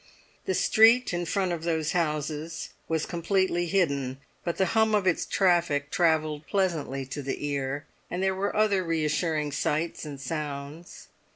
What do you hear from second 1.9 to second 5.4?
houses was completely hidden, but the hum of its